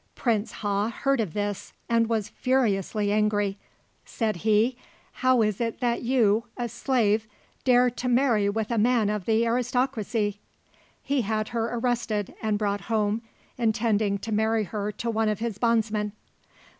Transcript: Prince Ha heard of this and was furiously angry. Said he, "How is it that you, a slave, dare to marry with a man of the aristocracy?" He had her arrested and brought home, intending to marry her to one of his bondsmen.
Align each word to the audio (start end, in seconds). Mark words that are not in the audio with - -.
Prince 0.15 0.53
Ha 0.53 0.89
heard 0.89 1.19
of 1.19 1.35
this 1.35 1.73
and 1.87 2.09
was 2.09 2.29
furiously 2.29 3.11
angry. 3.11 3.59
Said 4.03 4.37
he, 4.37 4.75
"How 5.11 5.43
is 5.43 5.61
it 5.61 5.79
that 5.79 6.01
you, 6.01 6.45
a 6.57 6.69
slave, 6.69 7.27
dare 7.65 7.91
to 7.91 8.07
marry 8.07 8.49
with 8.49 8.71
a 8.71 8.79
man 8.79 9.11
of 9.11 9.25
the 9.25 9.45
aristocracy?" 9.45 10.39
He 11.03 11.21
had 11.21 11.49
her 11.49 11.65
arrested 11.71 12.33
and 12.41 12.57
brought 12.57 12.81
home, 12.89 13.21
intending 13.59 14.17
to 14.17 14.31
marry 14.31 14.63
her 14.63 14.91
to 14.93 15.11
one 15.11 15.29
of 15.29 15.37
his 15.37 15.59
bondsmen. 15.59 16.13